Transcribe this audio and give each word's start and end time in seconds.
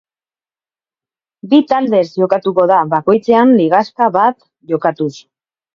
Bi 1.51 1.59
taldez 1.73 2.03
jokatuko 2.23 2.67
da 2.75 2.81
bakoitzean 2.97 3.55
ligaxka 3.61 4.13
bat 4.21 4.45
jokatuz. 4.75 5.13